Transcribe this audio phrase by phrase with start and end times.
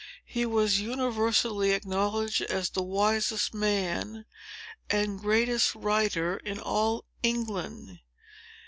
[0.25, 4.25] He was universally acknowledged as the wisest man
[4.89, 7.99] and greatest writer in all England.